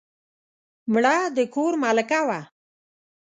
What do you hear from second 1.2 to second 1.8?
د کور